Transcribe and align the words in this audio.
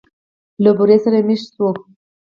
له 0.63 0.69
بورا 0.77 0.97
سره 1.03 1.17
مېشت 1.27 1.47
شوو. 1.55 1.69